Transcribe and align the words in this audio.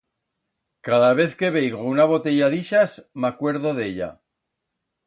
Cada 0.87 1.09
vez 1.19 1.35
que 1.41 1.51
veigo 1.57 1.85
una 1.91 2.09
botella 2.13 2.51
d'ixas, 2.55 2.99
m'acuerdo 3.27 3.77
d'ella. 3.83 4.15